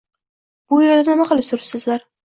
Bu 0.73 0.79
yerda 0.85 1.13
nima 1.19 1.27
qilib 1.33 1.47
turibsizlar? 1.51 2.07